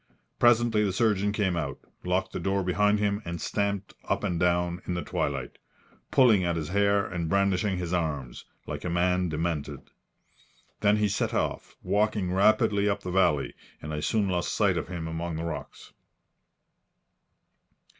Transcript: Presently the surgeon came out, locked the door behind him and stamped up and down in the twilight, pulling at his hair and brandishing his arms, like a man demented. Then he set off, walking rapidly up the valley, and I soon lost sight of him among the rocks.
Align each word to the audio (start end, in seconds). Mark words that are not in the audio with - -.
Presently 0.39 0.83
the 0.83 0.91
surgeon 0.91 1.31
came 1.31 1.55
out, 1.55 1.77
locked 2.03 2.33
the 2.33 2.39
door 2.39 2.63
behind 2.63 2.97
him 2.97 3.21
and 3.23 3.39
stamped 3.39 3.93
up 4.05 4.23
and 4.23 4.39
down 4.39 4.81
in 4.87 4.95
the 4.95 5.03
twilight, 5.03 5.59
pulling 6.09 6.43
at 6.43 6.55
his 6.55 6.69
hair 6.69 7.05
and 7.05 7.29
brandishing 7.29 7.77
his 7.77 7.93
arms, 7.93 8.43
like 8.65 8.83
a 8.83 8.89
man 8.89 9.29
demented. 9.29 9.91
Then 10.79 10.97
he 10.97 11.07
set 11.07 11.35
off, 11.35 11.75
walking 11.83 12.33
rapidly 12.33 12.89
up 12.89 13.01
the 13.03 13.11
valley, 13.11 13.53
and 13.79 13.93
I 13.93 13.99
soon 13.99 14.27
lost 14.27 14.55
sight 14.55 14.75
of 14.75 14.87
him 14.87 15.07
among 15.07 15.35
the 15.35 15.43
rocks. 15.45 15.93